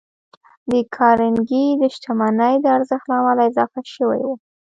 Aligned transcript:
د 0.71 0.73
کارنګي 0.95 1.65
د 1.81 1.83
شتمنۍ 1.93 2.55
د 2.61 2.65
ارزښت 2.77 3.05
له 3.09 3.15
امله 3.19 3.41
اضافه 3.49 3.79
شوي 3.95 4.21
وو. 4.27 4.35